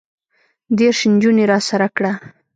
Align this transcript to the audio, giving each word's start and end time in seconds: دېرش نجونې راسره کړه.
دېرش 0.77 0.99
نجونې 1.13 1.45
راسره 1.51 1.87
کړه. 1.95 2.11